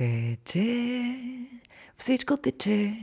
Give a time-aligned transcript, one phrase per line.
[0.00, 1.14] Тече,
[1.96, 2.98] всичко тече,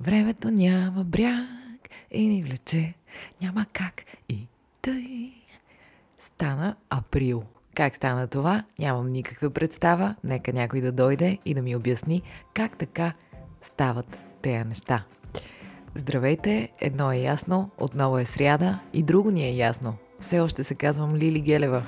[0.00, 2.94] времето няма бряг и ни влече,
[3.42, 4.46] няма как и
[4.82, 5.32] тъй.
[6.18, 7.42] Стана април.
[7.74, 8.64] Как стана това?
[8.78, 10.14] Нямам никаква представа.
[10.24, 12.22] Нека някой да дойде и да ми обясни
[12.54, 13.12] как така
[13.62, 15.04] стават тези неща.
[15.94, 19.96] Здравейте, едно е ясно, отново е сряда и друго ни е ясно.
[20.20, 21.86] Все още се казвам Лили Гелева.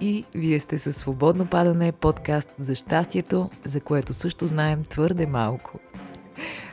[0.00, 5.78] И вие сте със Свободно падане, подкаст за щастието, за което също знаем твърде малко.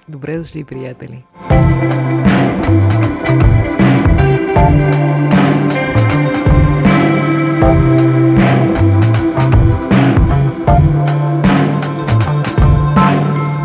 [0.09, 1.23] Добре дошли, приятели!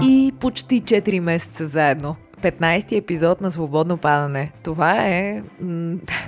[0.03, 2.17] И почти 4 месеца заедно.
[2.45, 4.53] 15-ти епизод на Свободно падане.
[4.63, 5.43] Това е...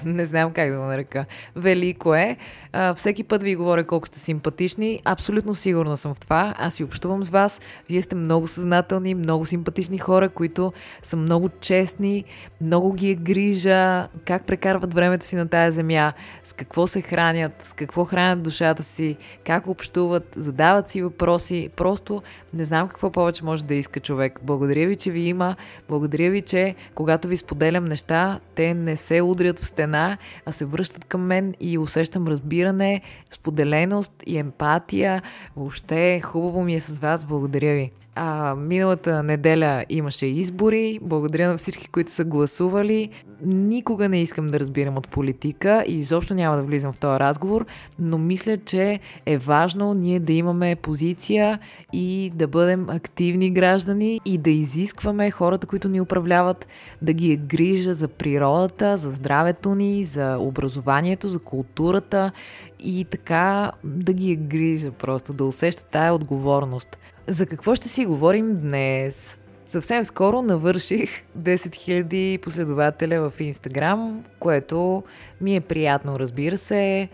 [0.05, 1.25] Не знам как да го нарека.
[1.57, 2.37] Велико е.
[2.73, 5.01] А, всеки път ви говоря колко сте симпатични.
[5.05, 6.55] Абсолютно сигурна съм в това.
[6.59, 7.61] Аз си общувам с вас.
[7.89, 10.73] Вие сте много съзнателни, много симпатични хора, които
[11.03, 12.25] са много честни,
[12.61, 16.13] много ги е грижа как прекарват времето си на тая земя,
[16.45, 21.71] с какво се хранят, с какво хранят душата си, как общуват, задават си въпроси.
[21.77, 22.23] Просто
[22.55, 24.39] не знам какво повече може да иска човек.
[24.43, 25.57] Благодаря ви, че ви има.
[25.89, 30.65] Благодаря ви, че когато ви споделям неща, те не се удрят в стена, а се
[30.65, 35.23] връщат към мен и усещам разбиране, споделеност и емпатия.
[35.57, 37.25] Въобще хубаво ми е с вас.
[37.25, 38.06] Благодаря ви.
[38.19, 40.99] А, миналата неделя имаше избори.
[41.03, 43.11] Благодаря на всички, които са гласували.
[43.45, 47.67] Никога не искам да разбирам от политика и изобщо няма да влизам в този разговор,
[47.99, 51.59] но мисля, че е важно ние да имаме позиция
[51.93, 56.67] и да бъдем активни граждани и да изискваме хората, които ни управляват,
[57.03, 62.33] да ги е грижа за природата, за здравето ни, за образованието, за културата
[62.81, 66.99] и така да ги е грижа просто, да усеща тая отговорност.
[67.29, 69.37] За какво ще си говорим днес?
[69.67, 75.03] Съвсем скоро навърших 10 000 последователя в Инстаграм, което
[75.41, 77.09] ми е приятно, разбира се.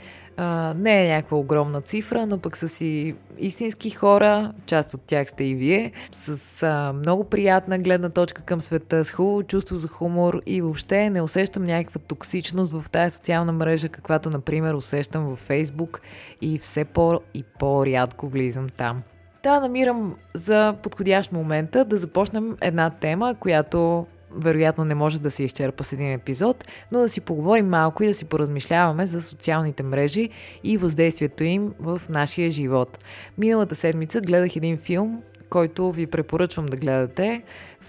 [0.77, 5.45] Не е някаква огромна цифра, но пък са си истински хора, част от тях сте
[5.45, 10.63] и вие, с много приятна гледна точка към света, с хубаво чувство за хумор и
[10.63, 16.01] въобще не усещам някаква токсичност в тази социална мрежа, каквато, например, усещам във Фейсбук
[16.41, 19.03] и все по- и по-рядко влизам там.
[19.43, 25.45] Да, намирам за подходящ момента да започнем една тема, която вероятно не може да се
[25.45, 29.83] изчерпа с един епизод, но да си поговорим малко и да си поразмишляваме за социалните
[29.83, 30.29] мрежи
[30.65, 33.05] и въздействието им в нашия живот.
[33.39, 37.43] Миналата седмица гледах един филм, който ви препоръчвам да гледате.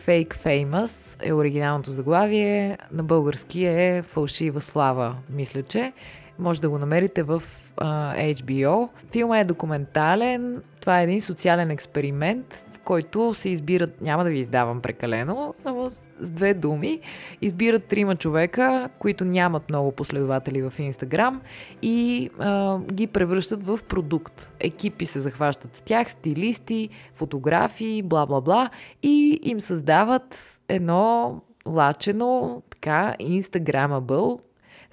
[0.06, 5.94] Fake Famous е оригиналното заглавие, на български е Фалшива слава, мисля, че.
[6.40, 7.44] Може да го намерите в
[7.78, 8.90] uh, HBO.
[9.12, 14.40] Филмът е документален, това е един социален експеримент, в който се избират, няма да ви
[14.40, 15.90] издавам прекалено, но
[16.20, 17.00] с две думи,
[17.42, 21.42] избират трима човека, които нямат много последователи в Инстаграм
[21.82, 24.52] и а, ги превръщат в продукт.
[24.60, 28.70] Екипи се захващат с тях, стилисти, фотографии, бла-бла-бла
[29.04, 34.40] и им създават едно лачено, така, инстаграмабъл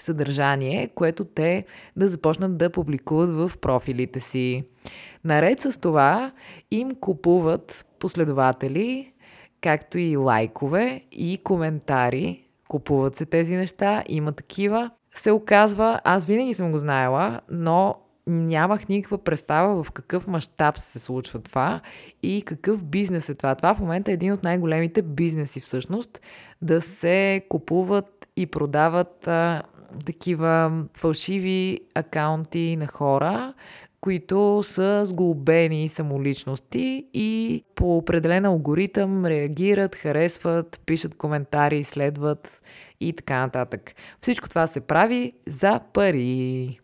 [0.02, 1.64] съдържание, което те
[1.96, 4.64] да започнат да публикуват в профилите си.
[5.24, 6.32] Наред с това
[6.70, 9.12] им купуват последователи,
[9.60, 12.44] както и лайкове и коментари.
[12.68, 14.90] Купуват се тези неща, има такива.
[15.14, 17.94] Се оказва, аз винаги съм го знаела, но
[18.26, 21.80] нямах никаква представа в какъв мащаб се случва това
[22.22, 23.54] и какъв бизнес е това.
[23.54, 26.20] Това в момента е един от най-големите бизнеси всъщност,
[26.62, 29.62] да се купуват и продават а,
[30.06, 33.54] такива фалшиви акаунти на хора,
[34.00, 42.62] които са сглобени самоличности и по определен алгоритъм реагират, харесват, пишат коментари, следват
[43.00, 43.94] и така нататък.
[44.20, 46.78] Всичко това се прави за пари.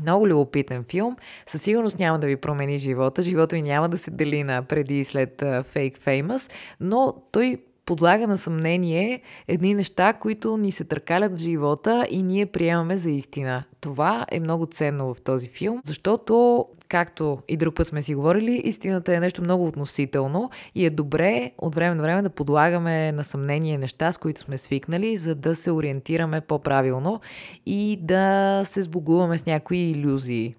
[0.00, 1.16] Много любопитен филм.
[1.46, 3.22] Със сигурност няма да ви промени живота.
[3.22, 8.26] Живота ви няма да се дели на преди и след Fake Famous, но той подлага
[8.26, 13.64] на съмнение едни неща, които ни се търкалят в живота и ние приемаме за истина.
[13.80, 18.62] Това е много ценно в този филм, защото, както и друг път сме си говорили,
[18.64, 23.24] истината е нещо много относително и е добре от време на време да подлагаме на
[23.24, 27.20] съмнение неща, с които сме свикнали, за да се ориентираме по-правилно
[27.66, 30.54] и да се сбогуваме с някои иллюзии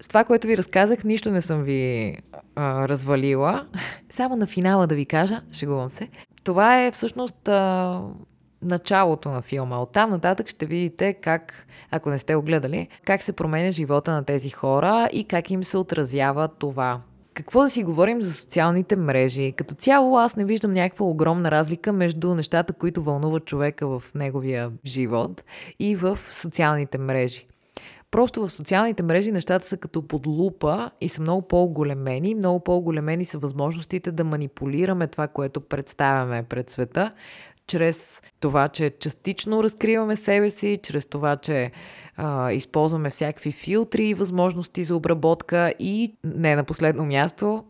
[0.00, 2.16] с това, което ви разказах, нищо не съм ви
[2.56, 3.66] а, развалила.
[4.10, 6.08] Само на финала да ви кажа, шегувам се,
[6.50, 8.00] това е всъщност а,
[8.62, 9.78] началото на филма.
[9.78, 14.24] Оттам нататък ще видите как, ако не сте го гледали, как се променя живота на
[14.24, 17.00] тези хора и как им се отразява това.
[17.34, 19.52] Какво да си говорим за социалните мрежи?
[19.52, 24.70] Като цяло аз не виждам някаква огромна разлика между нещата, които вълнуват човека в неговия
[24.86, 25.44] живот
[25.78, 27.46] и в социалните мрежи.
[28.10, 32.34] Просто в социалните мрежи нещата са като под лупа и са много по-големени.
[32.34, 37.12] Много по-големени са възможностите да манипулираме това, което представяме пред света,
[37.66, 41.70] чрез това, че частично разкриваме себе си, чрез това, че
[42.16, 47.64] а, използваме всякакви филтри и възможности за обработка и не на последно място,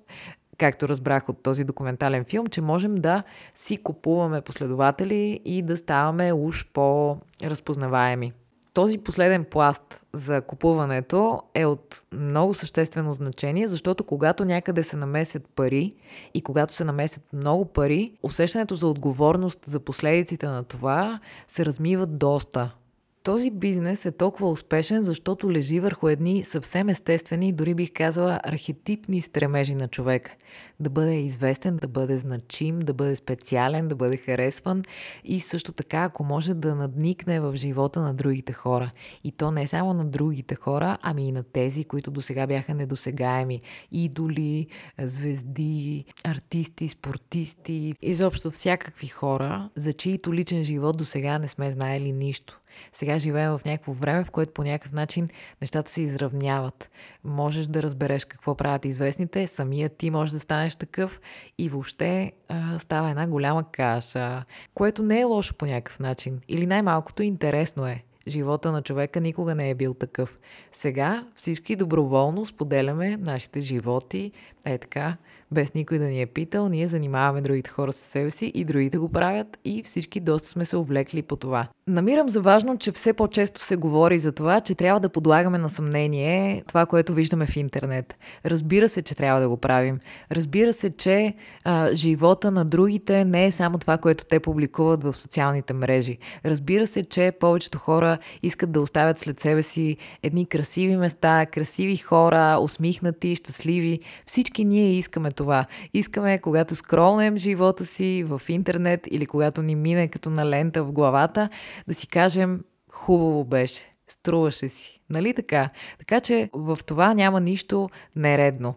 [0.58, 3.22] както разбрах от този документален филм, че можем да
[3.54, 8.32] си купуваме последователи и да ставаме уж по-разпознаваеми
[8.72, 15.49] този последен пласт за купуването е от много съществено значение, защото когато някъде се намесят
[15.56, 15.93] пари
[16.34, 22.06] и когато се намесят много пари, усещането за отговорност за последиците на това се размива
[22.06, 22.75] доста.
[23.22, 29.20] Този бизнес е толкова успешен, защото лежи върху едни съвсем естествени, дори бих казала архетипни
[29.22, 30.37] стремежи на човек.
[30.81, 34.82] Да бъде известен, да бъде значим, да бъде специален, да бъде харесван
[35.25, 38.90] и също така, ако може да надникне в живота на другите хора.
[39.25, 42.75] И то не само на другите хора, ами и на тези, които до сега бяха
[42.75, 43.61] недосегаеми.
[43.93, 44.67] Идоли,
[44.99, 52.12] звезди, артисти, спортисти, изобщо всякакви хора, за чието личен живот до сега не сме знаели
[52.12, 52.59] нищо.
[52.93, 55.28] Сега живеем в някакво време, в което по някакъв начин
[55.61, 56.90] нещата се изравняват.
[57.25, 61.20] Можеш да разбереш какво правят известните, самият ти можеш да станеш такъв
[61.58, 64.44] и въобще а, става една голяма каша,
[64.75, 66.40] което не е лошо по някакъв начин.
[66.49, 68.05] Или най-малкото интересно е.
[68.28, 70.38] Живота на човека никога не е бил такъв.
[70.72, 74.32] Сега всички доброволно споделяме нашите животи,
[74.64, 75.17] е така,
[75.52, 78.99] без никой да ни е питал, ние занимаваме другите хора с себе си и другите
[78.99, 81.69] го правят и всички доста сме се увлекли по това.
[81.87, 85.70] Намирам за важно, че все по-често се говори за това, че трябва да подлагаме на
[85.70, 88.14] съмнение това, което виждаме в интернет.
[88.47, 90.00] Разбира се, че трябва да го правим.
[90.32, 95.14] Разбира се, че а, живота на другите не е само това, което те публикуват в
[95.14, 96.19] социалните мрежи.
[96.44, 101.96] Разбира се, че повечето хора искат да оставят след себе си едни красиви места, красиви
[101.96, 104.00] хора, усмихнати, щастливи.
[104.26, 105.66] Всички ние искаме това.
[105.94, 110.92] Искаме, когато скролнем живота си в интернет или когато ни мине като на лента в
[110.92, 111.48] главата,
[111.88, 112.60] да си кажем
[112.92, 115.00] хубаво беше, струваше си.
[115.10, 115.70] Нали така?
[115.98, 118.74] Така че в това няма нищо нередно.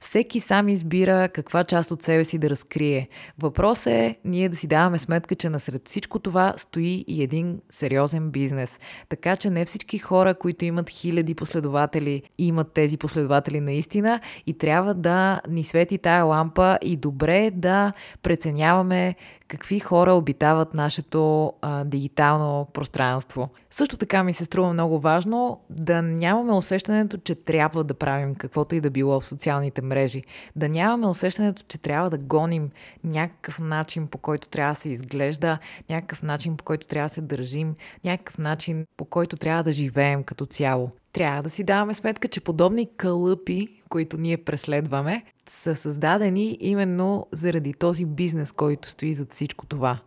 [0.00, 3.08] Всеки сам избира каква част от себе си да разкрие.
[3.38, 8.30] Въпрос е ние да си даваме сметка, че насред всичко това стои и един сериозен
[8.30, 8.78] бизнес.
[9.08, 14.94] Така че не всички хора, които имат хиляди последователи, имат тези последователи наистина и трябва
[14.94, 17.92] да ни свети тая лампа и добре да
[18.22, 19.14] преценяваме
[19.52, 23.48] какви хора обитават нашето а, дигитално пространство.
[23.70, 28.74] Също така ми се струва много важно да нямаме усещането, че трябва да правим каквото
[28.74, 30.22] и да било в социалните мрежи.
[30.56, 32.70] Да нямаме усещането, че трябва да гоним
[33.04, 35.58] някакъв начин, по който трябва да се изглежда,
[35.90, 40.22] някакъв начин, по който трябва да се държим, някакъв начин, по който трябва да живеем
[40.22, 40.90] като цяло.
[41.12, 47.72] Трябва да си даваме сметка, че подобни кълъпи, които ние преследваме, са създадени именно заради
[47.72, 49.98] този бизнес, който стои зад всичко това.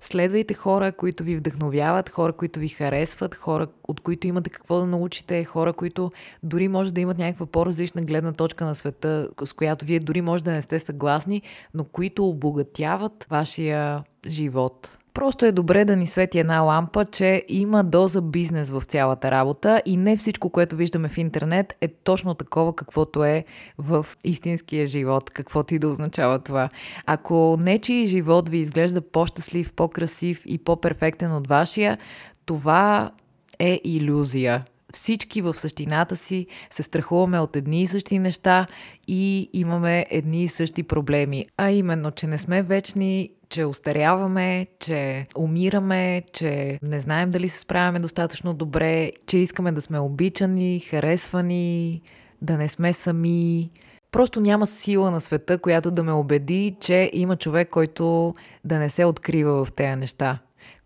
[0.00, 4.86] Следвайте хора, които ви вдъхновяват, хора, които ви харесват, хора, от които имате какво да
[4.86, 6.12] научите, хора, които
[6.42, 10.44] дори може да имат някаква по-различна гледна точка на света, с която вие дори може
[10.44, 11.42] да не сте съгласни,
[11.74, 14.98] но които обогатяват вашия живот.
[15.14, 19.82] Просто е добре да ни свети една лампа, че има доза бизнес в цялата работа
[19.86, 23.44] и не всичко, което виждаме в интернет е точно такова, каквото е
[23.78, 26.68] в истинския живот, каквото и да означава това.
[27.06, 31.98] Ако нечи живот ви изглежда по-щастлив, по-красив и по-перфектен от вашия,
[32.46, 33.10] това
[33.58, 38.66] е иллюзия всички в същината си се страхуваме от едни и същи неща
[39.08, 41.46] и имаме едни и същи проблеми.
[41.56, 47.58] А именно, че не сме вечни, че устаряваме, че умираме, че не знаем дали се
[47.58, 52.02] справяме достатъчно добре, че искаме да сме обичани, харесвани,
[52.42, 53.70] да не сме сами.
[54.10, 58.34] Просто няма сила на света, която да ме убеди, че има човек, който
[58.64, 60.38] да не се открива в тези неща.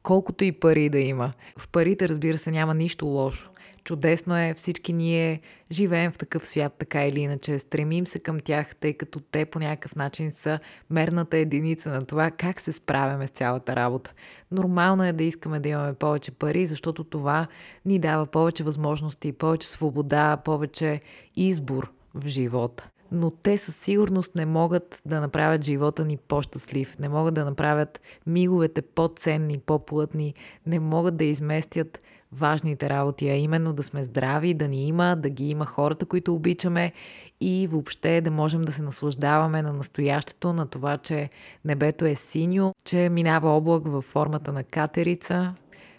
[0.03, 1.33] Колкото и пари да има.
[1.59, 3.51] В парите, разбира се, няма нищо лошо.
[3.89, 5.41] Чудесно е, всички ние
[5.73, 7.59] живеем в такъв свят, така или иначе.
[7.59, 10.59] Стремим се към тях, тъй като те по някакъв начин са
[10.91, 14.15] мерната единица на това как се справяме с цялата работа.
[14.51, 17.47] Нормално е да искаме да имаме повече пари, защото това
[17.85, 21.01] ни дава повече възможности, повече свобода, повече
[21.37, 22.89] избор в живота.
[23.13, 28.01] но те със сигурност не могат да направят живота ни по-щастлив, не могат да направят
[28.27, 30.35] миговете по-ценни, по-плътни,
[30.67, 32.01] не могат да изместят
[32.33, 36.35] важните работи, а именно да сме здрави, да ни има, да ги има хората, които
[36.35, 36.93] обичаме
[37.41, 41.31] и въобще да можем да се наслаждаваме на настоящето, на това, че
[41.65, 45.55] небето е синьо, че минава облак във формата на катерица.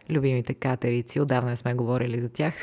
[0.09, 2.53] Любимите катерици, отдавна не сме говорили за тях.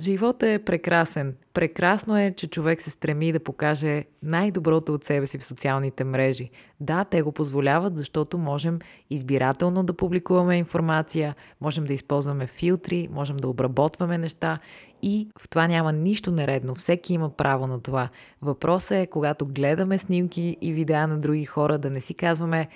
[0.00, 1.34] Животът е прекрасен.
[1.54, 6.50] Прекрасно е, че човек се стреми да покаже най-доброто от себе си в социалните мрежи.
[6.80, 8.78] Да, те го позволяват, защото можем
[9.10, 14.58] избирателно да публикуваме информация, можем да използваме филтри, можем да обработваме неща
[15.02, 16.74] и в това няма нищо нередно.
[16.74, 18.08] Всеки има право на това.
[18.42, 22.68] Въпросът е, когато гледаме снимки и видеа на други хора, да не си казваме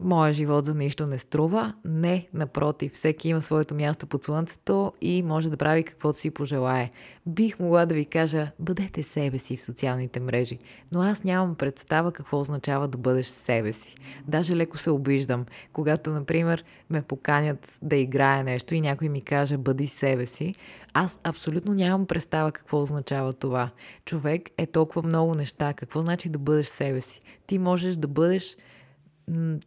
[0.00, 1.74] моя живот за нищо не струва.
[1.84, 6.90] Не, напротив, всеки има своето място под слънцето и може да прави каквото си пожелае.
[7.26, 10.58] Бих могла да ви кажа, бъдете себе си в социалните мрежи,
[10.92, 13.94] но аз нямам представа какво означава да бъдеш себе си.
[14.28, 19.56] Даже леко се обиждам, когато, например, ме поканят да играя нещо и някой ми каже
[19.56, 20.54] бъди себе си,
[20.94, 23.70] аз абсолютно нямам представа какво означава това.
[24.04, 25.72] Човек е толкова много неща.
[25.72, 27.20] Какво значи да бъдеш себе си?
[27.46, 28.56] Ти можеш да бъдеш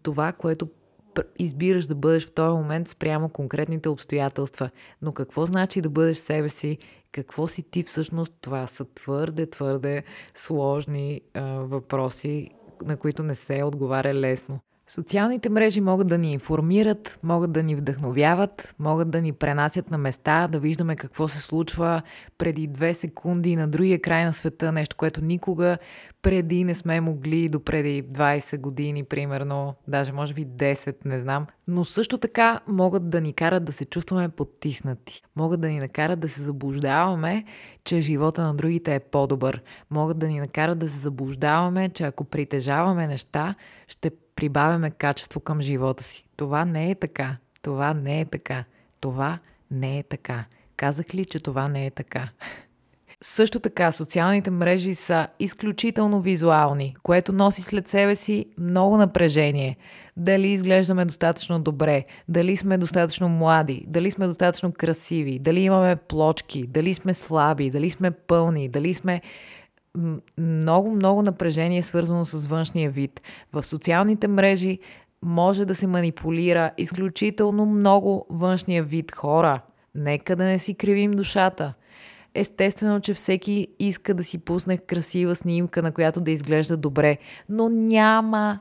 [0.04, 0.70] това, което
[1.40, 4.70] избираш да бъдеш в този момент спрямо конкретните обстоятелства.
[5.02, 6.78] Но какво значи да бъдеш себе си?
[7.12, 8.34] Какво си ти всъщност?
[8.42, 10.04] Това са твърде, твърде
[10.36, 12.50] сложни а, въпроси,
[12.86, 14.60] на които не се отговаря лесно.
[14.92, 19.98] Социалните мрежи могат да ни информират, могат да ни вдъхновяват, могат да ни пренасят на
[19.98, 22.02] места, да виждаме какво се случва
[22.38, 25.78] преди две секунди на другия край на света, нещо, което никога
[26.22, 31.48] преди не сме могли до преди 20 години, примерно, даже може би 10, не знам.
[31.68, 35.22] Но също така могат да ни карат да се чувстваме потиснати.
[35.36, 37.46] Могат да ни накарат да се заблуждаваме,
[37.84, 39.62] че живота на другите е по-добър.
[39.90, 43.56] Могат да ни накарат да се заблуждаваме, че ако притежаваме неща,
[43.88, 46.26] ще прибавяме качество към живота си.
[46.38, 47.38] Това не е така.
[47.62, 48.64] Това не е така.
[49.00, 49.40] Това
[49.72, 50.46] не е така.
[50.78, 52.30] Казах ли, че това не е така?
[53.24, 59.78] Също така, социалните мрежи са изключително визуални, което носи след себе си много напрежение.
[60.18, 66.68] Дали изглеждаме достатъчно добре, дали сме достатъчно млади, дали сме достатъчно красиви, дали имаме плочки,
[66.68, 69.22] дали сме слаби, дали сме пълни, дали сме
[70.38, 73.22] много, много напрежение е свързано с външния вид.
[73.54, 74.80] В социалните мрежи
[75.22, 79.62] може да се манипулира изключително много външния вид хора.
[79.96, 81.74] Нека да не си кривим душата.
[82.34, 87.18] Естествено, че всеки иска да си пусне красива снимка, на която да изглежда добре,
[87.50, 88.60] но няма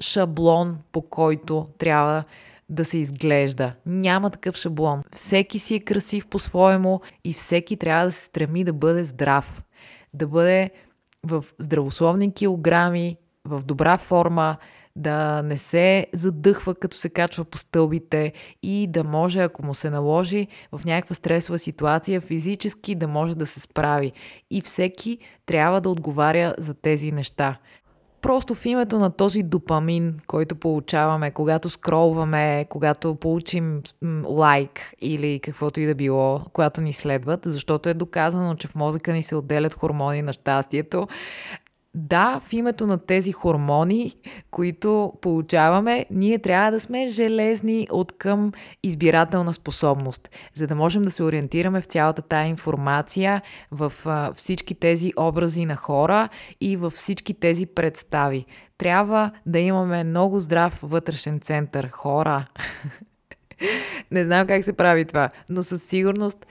[0.00, 2.24] шаблон, по който трябва
[2.68, 3.72] да се изглежда.
[3.86, 5.02] Няма такъв шаблон.
[5.12, 9.62] Всеки си е красив по-своему и всеки трябва да се стреми да бъде здрав
[10.16, 10.70] да бъде
[11.22, 14.56] в здравословни килограми, в добра форма,
[14.96, 18.32] да не се задъхва като се качва по стълбите
[18.62, 23.46] и да може, ако му се наложи в някаква стресова ситуация, физически да може да
[23.46, 24.12] се справи.
[24.50, 27.58] И всеки трябва да отговаря за тези неща
[28.26, 33.82] просто в името на този допамин, който получаваме, когато скролваме, когато получим
[34.24, 39.12] лайк или каквото и да било, когато ни следват, защото е доказано, че в мозъка
[39.12, 41.08] ни се отделят хормони на щастието,
[41.96, 44.14] да, в името на тези хормони,
[44.50, 51.10] които получаваме, ние трябва да сме железни от към избирателна способност, за да можем да
[51.10, 56.28] се ориентираме в цялата тая информация, в а, всички тези образи на хора
[56.60, 58.44] и в всички тези представи.
[58.78, 61.88] Трябва да имаме много здрав вътрешен център.
[61.92, 62.46] Хора!
[64.10, 66.46] Не знам как се прави това, но със сигурност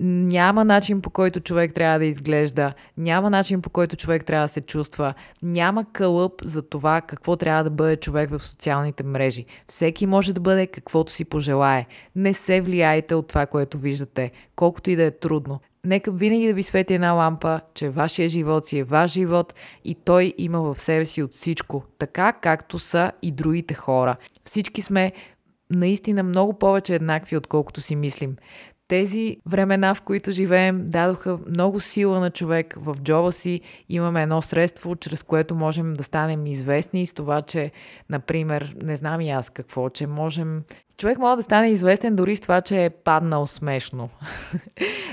[0.00, 4.52] няма начин по който човек трябва да изглежда, няма начин по който човек трябва да
[4.52, 9.46] се чувства, няма кълъп за това какво трябва да бъде човек в социалните мрежи.
[9.66, 11.86] Всеки може да бъде каквото си пожелае.
[12.16, 15.60] Не се влияйте от това, което виждате, колкото и да е трудно.
[15.84, 19.94] Нека винаги да ви свети една лампа, че вашия живот си е ваш живот и
[19.94, 24.16] той има в себе си от всичко, така както са и другите хора.
[24.44, 25.12] Всички сме
[25.70, 28.36] наистина много повече еднакви, отколкото си мислим.
[28.88, 32.74] Тези времена, в които живеем, дадоха много сила на човек.
[32.78, 37.70] В джоба си имаме едно средство, чрез което можем да станем известни с това, че,
[38.10, 40.62] например, не знам и аз какво, че можем
[40.98, 44.08] човек може да стане известен дори с това, че е паднал смешно.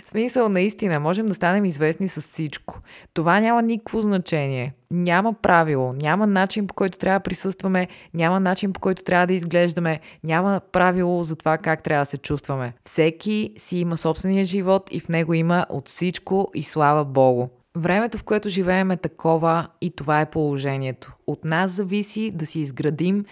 [0.06, 2.80] Смисъл, наистина, можем да станем известни с всичко.
[3.14, 4.74] Това няма никакво значение.
[4.92, 9.34] Няма правило, няма начин по който трябва да присъстваме, няма начин по който трябва да
[9.34, 12.74] изглеждаме, няма правило за това как трябва да се чувстваме.
[12.86, 17.48] Всеки си има собствения живот и в него има от всичко и слава Богу.
[17.78, 21.14] Времето, в което живеем е такова и това е положението.
[21.28, 23.26] От нас зависи да си изградим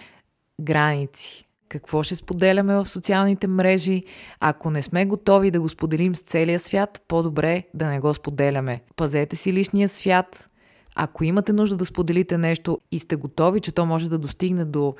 [0.60, 1.44] граници.
[1.74, 4.04] Какво ще споделяме в социалните мрежи?
[4.40, 8.80] Ако не сме готови да го споделим с целия свят, по-добре да не го споделяме.
[8.96, 10.46] Пазете си личния свят.
[10.94, 14.94] Ако имате нужда да споделите нещо и сте готови, че то може да достигне до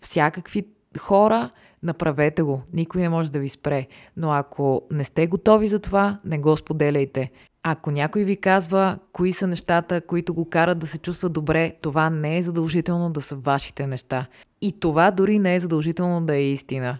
[0.00, 0.66] всякакви
[0.98, 1.50] хора,
[1.82, 2.62] направете го.
[2.72, 3.86] Никой не може да ви спре.
[4.16, 7.30] Но ако не сте готови за това, не го споделяйте.
[7.64, 12.10] Ако някой ви казва кои са нещата, които го карат да се чувства добре, това
[12.10, 14.26] не е задължително да са вашите неща.
[14.60, 16.98] И това дори не е задължително да е истина.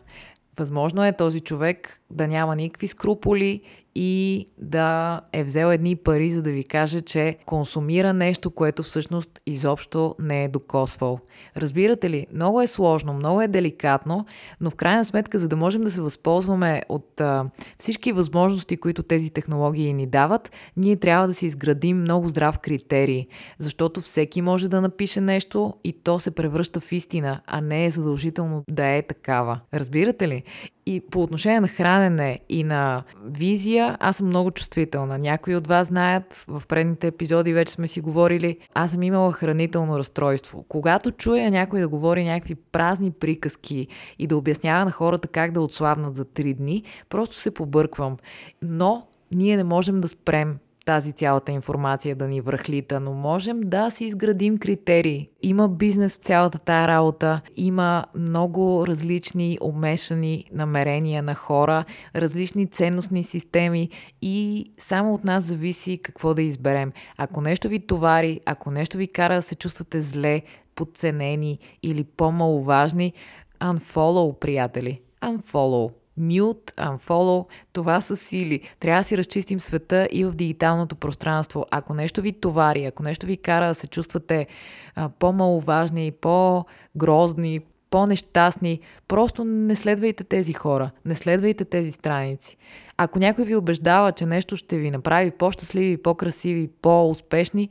[0.59, 3.63] Възможно е този човек да няма никакви скруполи
[3.95, 9.41] и да е взел едни пари, за да ви каже, че консумира нещо, което всъщност
[9.47, 11.19] изобщо не е докосвал.
[11.57, 12.27] Разбирате ли?
[12.33, 14.27] Много е сложно, много е деликатно,
[14.61, 17.45] но в крайна сметка, за да можем да се възползваме от а,
[17.79, 23.25] всички възможности, които тези технологии ни дават, ние трябва да си изградим много здрав критерий,
[23.59, 27.91] защото всеки може да напише нещо и то се превръща в истина, а не е
[27.91, 29.61] задължително да е такава.
[29.75, 30.43] Разбирате ли?
[30.87, 35.19] И по отношение на хранене и на визия, аз съм много чувствителна.
[35.19, 39.99] Някои от вас знаят, в предните епизоди вече сме си говорили, аз съм имала хранително
[39.99, 40.65] разстройство.
[40.69, 43.87] Когато чуя някой да говори някакви празни приказки
[44.19, 48.17] и да обяснява на хората как да отслабнат за три дни, просто се побърквам.
[48.63, 53.91] Но ние не можем да спрем тази цялата информация да ни връхлита, но можем да
[53.91, 55.29] си изградим критерии.
[55.43, 61.85] Има бизнес в цялата тая работа, има много различни умешани намерения на хора,
[62.17, 63.89] различни ценностни системи
[64.23, 66.93] и само от нас зависи какво да изберем.
[67.17, 70.43] Ако нещо ви товари, ако нещо ви кара да се чувствате зле,
[70.75, 73.13] подценени или по-маловажни,
[73.61, 74.99] unfollow, приятели.
[75.23, 78.61] Unfollow mute, unfollow, това са сили.
[78.81, 81.67] Трябва да си разчистим света и в дигиталното пространство.
[81.71, 84.47] Ако нещо ви товари, ако нещо ви кара да се чувствате
[84.95, 92.57] а, по-маловажни, по-грозни, по-нещастни, просто не следвайте тези хора, не следвайте тези страници.
[92.97, 97.69] Ако някой ви убеждава, че нещо ще ви направи по-щастливи, по-красиви, по-успешни,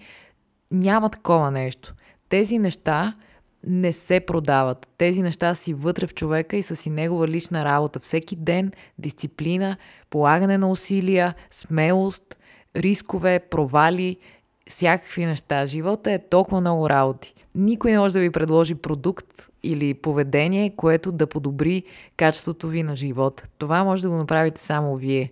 [0.71, 1.93] няма такова нещо.
[2.29, 3.13] Тези неща
[3.68, 4.89] не се продават.
[4.97, 8.00] Тези неща си вътре в човека и са си негова лична работа.
[8.00, 9.78] Всеки ден дисциплина,
[10.10, 12.38] полагане на усилия, смелост,
[12.76, 14.17] рискове, провали,
[14.69, 15.65] всякакви неща.
[15.65, 17.34] Живота е толкова много работи.
[17.56, 21.84] Никой не може да ви предложи продукт или поведение, което да подобри
[22.17, 23.47] качеството ви на живота.
[23.58, 25.32] Това може да го направите само вие.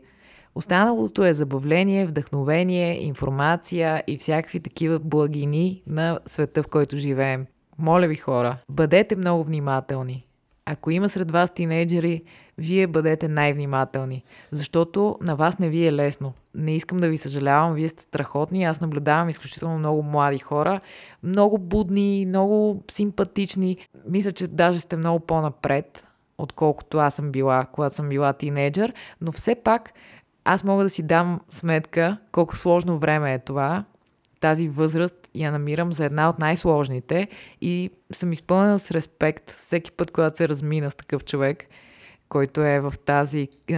[0.56, 7.46] Останалото е забавление, вдъхновение, информация и всякакви такива благини на света, в който живеем.
[7.80, 10.26] Моля ви хора, бъдете много внимателни.
[10.65, 12.22] Ако има сред вас тинейджери,
[12.58, 16.34] вие бъдете най-внимателни, защото на вас не ви е лесно.
[16.56, 18.63] Не искам да ви съжалявам, вие сте страхотни.
[18.63, 20.80] Аз наблюдавам изключително много млади хора,
[21.24, 23.78] много будни, много симпатични.
[24.10, 26.06] Мисля, че даже сте много по-напред,
[26.38, 29.94] отколкото аз съм била, когато съм била тинейджър, но все пак
[30.46, 33.86] аз мога да си дам сметка колко сложно време е това
[34.39, 37.28] тази възраст я намирам за една от най-сложните
[37.62, 41.65] и съм изпълнена с респект всеки път, когато се размина с такъв човек,
[42.30, 43.78] който е в тази е,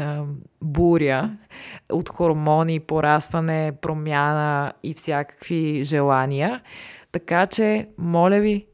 [0.61, 1.37] буря
[1.91, 6.61] от хормони, порасване, промяна и всякакви желания.
[7.11, 8.67] Така че, моля ви,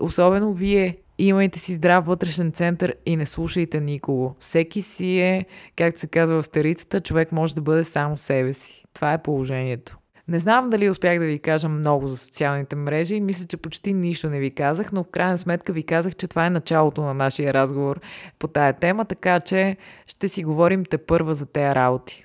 [0.00, 4.36] особено вие, имайте си здрав вътрешен център и не слушайте никого.
[4.38, 8.82] Всеки си е, както се казва в старицата, човек може да бъде само себе си.
[8.94, 9.98] Това е положението.
[10.28, 13.20] Не знам дали успях да ви кажа много за социалните мрежи.
[13.20, 16.46] Мисля, че почти нищо не ви казах, но в крайна сметка ви казах, че това
[16.46, 18.00] е началото на нашия разговор
[18.38, 22.24] по тая тема, така че ще си говорим те първа за тези работи.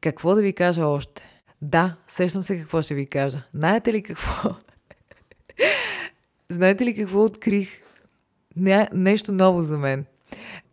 [0.00, 1.22] Какво да ви кажа още?
[1.62, 3.42] Да, сещам се какво ще ви кажа.
[3.54, 4.50] Знаете ли какво?
[6.48, 7.68] Знаете ли какво открих?
[8.56, 10.04] Не, нещо ново за мен.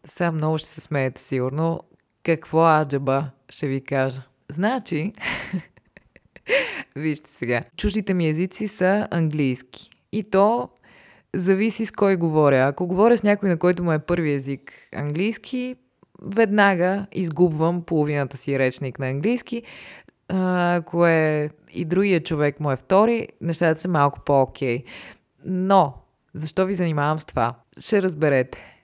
[0.06, 1.84] Сега много ще се смеете сигурно.
[2.24, 4.22] Какво аджаба ще ви кажа?
[4.50, 5.14] Значи,
[6.96, 7.62] Вижте сега.
[7.78, 9.90] Чуждите ми езици са английски.
[10.12, 10.70] И то
[11.36, 12.68] зависи с кой говоря.
[12.68, 15.76] Ако говоря с някой, на който му е първи език английски,
[16.22, 19.64] веднага изгубвам половината си речник на английски.
[20.28, 24.84] Ако е и другия човек му е втори, нещата са малко по-окей.
[25.46, 25.94] Но,
[26.34, 27.56] защо ви занимавам с това?
[27.80, 28.80] Ще разберете.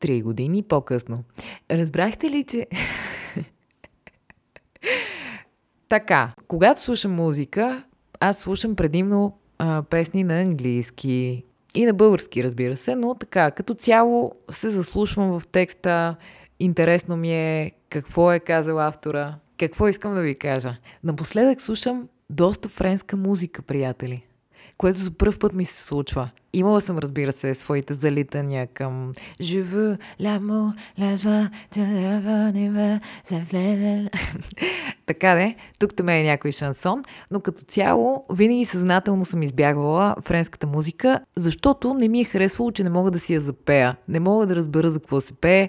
[0.00, 1.24] Три години по-късно.
[1.70, 2.66] Разбрахте ли, че...
[5.88, 7.84] Така, когато слушам музика,
[8.20, 11.42] аз слушам предимно а, песни на английски
[11.74, 16.16] и на български, разбира се, но така, като цяло се заслушвам в текста,
[16.60, 20.76] интересно ми е какво е казал автора, какво искам да ви кажа.
[21.04, 24.27] Напоследък слушам доста френска музика, приятели
[24.78, 26.30] което за първ път ми се случва.
[26.52, 29.12] Имала съм, разбира се, своите залитания към
[30.20, 31.48] l'amour, la joie,
[35.06, 40.66] Така де, тук там е някой шансон, но като цяло винаги съзнателно съм избягвала френската
[40.66, 43.96] музика, защото не ми е харесвало, че не мога да си я запея.
[44.08, 45.68] Не мога да разбера за какво се пее,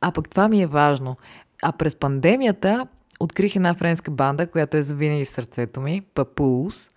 [0.00, 1.16] а пък това ми е важно.
[1.62, 2.86] А през пандемията
[3.20, 6.90] открих една френска банда, която е завинаги в сърцето ми, Папулс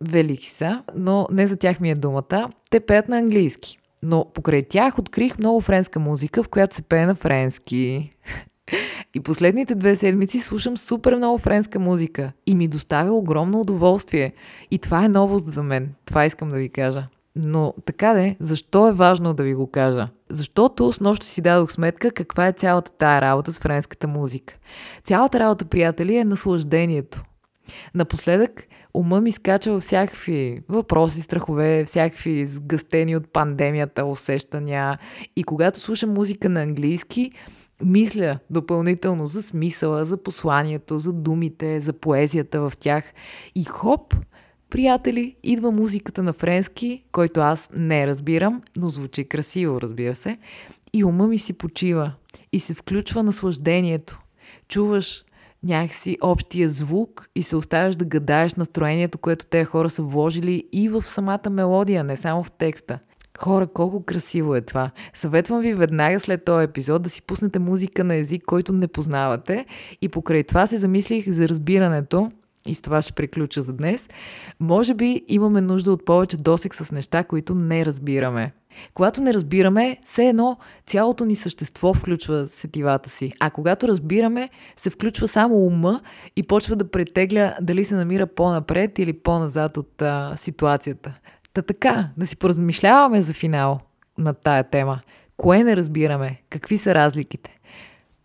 [0.00, 2.50] велики са, но не за тях ми е думата.
[2.70, 3.78] Те пеят на английски.
[4.02, 8.10] Но покрай тях открих много френска музика, в която се пее на френски.
[9.14, 14.32] И последните две седмици слушам супер много френска музика и ми доставя огромно удоволствие.
[14.70, 15.94] И това е новост за мен.
[16.04, 17.06] Това искам да ви кажа.
[17.36, 20.08] Но така де, защо е важно да ви го кажа?
[20.30, 24.54] Защото с нощ си дадох сметка каква е цялата тая работа с френската музика.
[25.04, 27.22] Цялата работа, приятели, е наслаждението.
[27.94, 28.62] Напоследък
[28.96, 34.98] ума ми скача всякакви въпроси, страхове, всякакви сгъстени от пандемията усещания.
[35.36, 37.32] И когато слушам музика на английски,
[37.82, 43.04] мисля допълнително за смисъла, за посланието, за думите, за поезията в тях.
[43.54, 44.14] И хоп,
[44.70, 50.38] приятели, идва музиката на френски, който аз не разбирам, но звучи красиво, разбира се.
[50.92, 52.12] И ума ми си почива
[52.52, 54.18] и се включва наслаждението.
[54.68, 55.24] Чуваш
[55.62, 60.88] някакси общия звук и се оставяш да гадаеш настроението, което те хора са вложили и
[60.88, 62.98] в самата мелодия, не само в текста.
[63.38, 64.90] Хора, колко красиво е това.
[65.14, 69.66] Съветвам ви веднага след този епизод да си пуснете музика на език, който не познавате
[70.02, 72.30] и покрай това се замислих за разбирането
[72.68, 74.08] и с това ще приключа за днес.
[74.60, 78.52] Може би имаме нужда от повече досек с неща, които не разбираме.
[78.94, 83.32] Когато не разбираме, все едно цялото ни същество включва сетивата си.
[83.40, 86.00] А когато разбираме, се включва само ума
[86.36, 91.14] и почва да претегля дали се намира по-напред или по-назад от а, ситуацията.
[91.52, 93.80] Та така, да си поразмишляваме за финал
[94.18, 95.00] на тая тема.
[95.36, 96.40] Кое не разбираме?
[96.50, 97.56] Какви са разликите?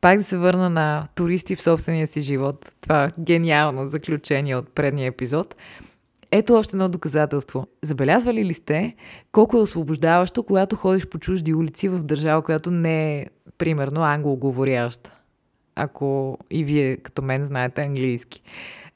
[0.01, 2.71] Пак да се върна на туристи в собствения си живот.
[2.81, 5.55] Това гениално заключение от предния епизод–
[6.31, 7.67] ето още едно доказателство.
[7.81, 8.95] Забелязвали ли сте
[9.31, 13.25] колко е освобождаващо, когато ходиш по чужди улици в държава, която не е,
[13.57, 15.17] примерно, англоговоряща?
[15.75, 18.41] Ако и вие, като мен, знаете английски.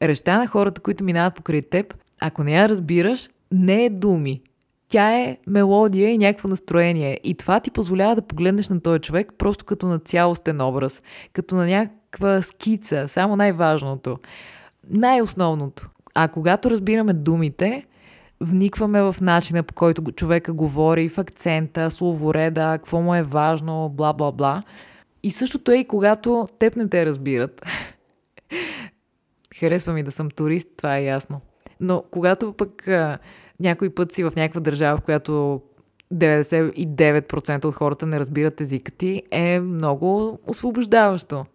[0.02, 4.42] Реща на хората, които минават покрай теб, ако не я разбираш, не е думи.
[4.88, 7.20] Тя е мелодия и някакво настроение.
[7.24, 11.02] И това ти позволява да погледнеш на този човек просто като на цялостен образ,
[11.34, 14.18] като на някаква скица, само най-важното,
[14.90, 15.90] най-основното.
[16.16, 17.86] А когато разбираме думите,
[18.42, 24.64] вникваме в начина по който човека говори, в акцента, словореда, какво му е важно, бла-бла-бла.
[25.24, 27.66] И същото е и когато теб не те разбират.
[29.60, 31.42] Харесва ми да съм турист, това е ясно.
[31.80, 32.88] Но когато пък
[33.60, 35.62] някой път си в някаква държава, в която
[36.14, 41.46] 99% от хората не разбират езика ти, е много освобождаващо.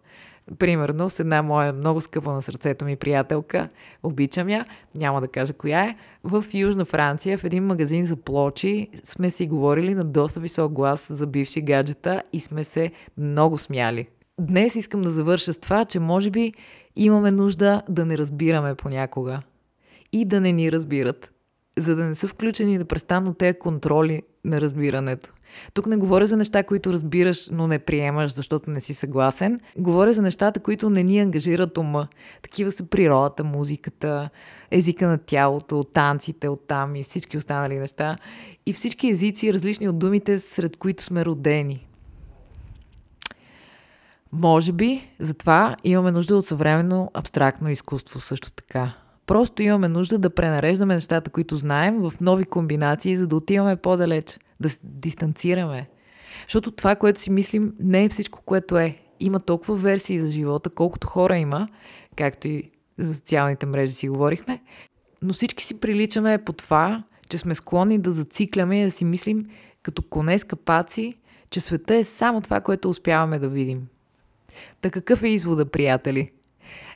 [0.59, 3.69] Примерно с една моя много скъпа на сърцето ми приятелка,
[4.03, 8.87] обичам я, няма да кажа коя е, в Южна Франция, в един магазин за плочи,
[9.03, 14.07] сме си говорили на доста висок глас за бивши гаджета и сме се много смяли.
[14.39, 16.53] Днес искам да завърша с това, че може би
[16.95, 19.41] имаме нужда да не разбираме понякога
[20.11, 21.31] и да не ни разбират,
[21.77, 25.33] за да не са включени непрестанно тези контроли на разбирането.
[25.73, 29.59] Тук не говоря за неща, които разбираш, но не приемаш, защото не си съгласен.
[29.77, 32.07] Говоря за нещата, които не ни ангажират ума.
[32.41, 34.29] Такива са природата, музиката,
[34.71, 38.17] езика на тялото, танците оттам и всички останали неща.
[38.65, 41.87] И всички езици, различни от думите, сред които сме родени.
[44.31, 48.93] Може би, затова имаме нужда от съвременно абстрактно изкуство също така.
[49.25, 54.39] Просто имаме нужда да пренареждаме нещата, които знаем, в нови комбинации, за да отиваме по-далеч–
[54.61, 55.89] да се дистанцираме.
[56.43, 58.97] Защото това, което си мислим, не е всичко, което е.
[59.19, 61.67] Има толкова версии за живота, колкото хора има,
[62.15, 64.61] както и за социалните мрежи си говорихме,
[65.21, 69.45] но всички си приличаме по това, че сме склонни да зацикляме и да си мислим
[69.83, 71.17] като коне с капаци,
[71.49, 73.87] че света е само това, което успяваме да видим.
[74.81, 76.31] Та какъв е извода, приятели?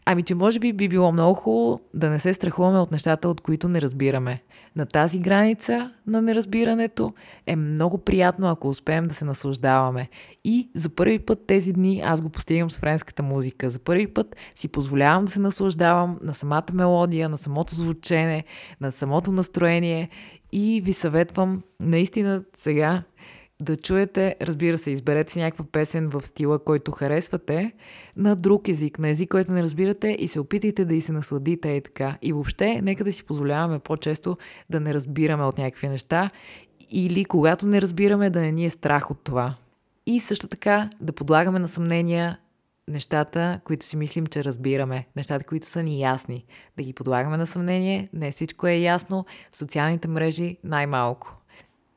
[0.07, 3.41] Ами, че може би би било много хубаво да не се страхуваме от нещата, от
[3.41, 4.41] които не разбираме.
[4.75, 7.13] На тази граница на неразбирането
[7.47, 10.09] е много приятно, ако успеем да се наслаждаваме.
[10.43, 13.69] И за първи път тези дни аз го постигам с френската музика.
[13.69, 18.43] За първи път си позволявам да се наслаждавам на самата мелодия, на самото звучене,
[18.81, 20.09] на самото настроение
[20.51, 23.03] и ви съветвам наистина сега
[23.61, 27.71] да чуете, разбира се, изберете си някаква песен в стила, който харесвате,
[28.15, 31.69] на друг език, на език, който не разбирате и се опитайте да и се насладите
[31.69, 32.17] и така.
[32.21, 34.37] И въобще, нека да си позволяваме по-често
[34.69, 36.29] да не разбираме от някакви неща
[36.91, 39.55] или когато не разбираме да не ни е страх от това.
[40.05, 42.37] И също така да подлагаме на съмнения
[42.87, 46.45] нещата, които си мислим, че разбираме, нещата, които са ни ясни.
[46.77, 51.37] Да ги подлагаме на съмнение, не всичко е ясно, в социалните мрежи най-малко.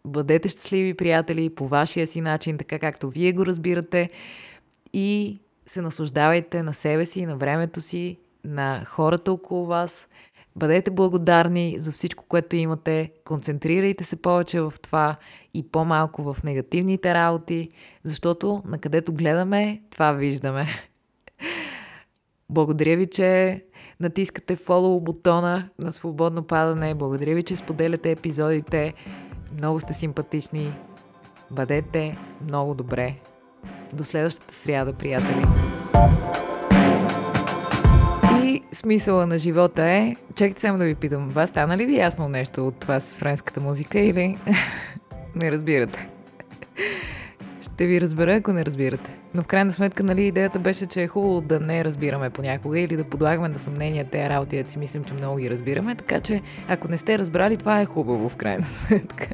[0.07, 4.11] Бъдете щастливи, приятели, по вашия си начин, така както вие го разбирате
[4.93, 10.09] и се наслаждавайте на себе си, на времето си, на хората около вас.
[10.57, 13.13] Бъдете благодарни за всичко, което имате.
[13.25, 15.17] Концентрирайте се повече в това
[15.55, 17.69] и по-малко в негативните работи,
[18.05, 20.67] защото на където гледаме, това виждаме.
[22.51, 23.63] Благодаря ви, че
[24.01, 26.95] натискате фолоу бутона на свободно падане.
[26.95, 28.95] Благодаря ви, че споделяте епизодите.
[29.57, 30.75] Много сте симпатични.
[31.51, 33.15] Бъдете много добре.
[33.93, 35.47] До следващата сряда, приятели.
[38.45, 40.17] И смисъла на живота е...
[40.35, 41.29] Чекайте само да ви питам.
[41.29, 44.39] Вас стана ли ви ясно нещо от това с френската музика или
[45.35, 46.09] не разбирате?
[47.79, 49.19] Ще ви разбера, ако не разбирате.
[49.35, 52.97] Но в крайна сметка, нали, идеята беше, че е хубаво да не разбираме понякога или
[52.97, 55.95] да подлагаме на съмнение тези работи, си мислим, че много ги разбираме.
[55.95, 59.29] Така че, ако не сте разбрали, това е хубаво в крайна сметка.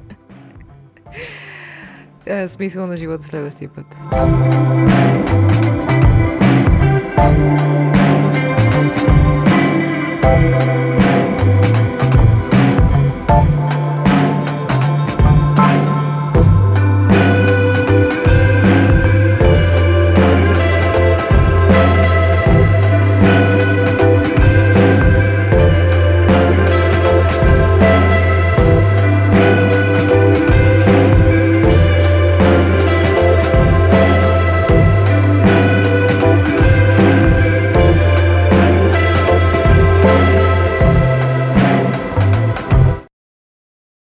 [2.26, 3.86] Е, смисъл на живота следващия път.